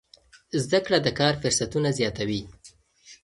[0.63, 2.41] زده کړه د کار فرصتونه زیاتوي.